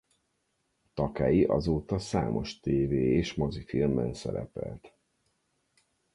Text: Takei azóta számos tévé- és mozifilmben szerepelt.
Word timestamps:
Takei 0.93 1.43
azóta 1.43 1.99
számos 1.99 2.59
tévé- 2.59 3.15
és 3.19 3.33
mozifilmben 3.33 4.13
szerepelt. 4.13 4.93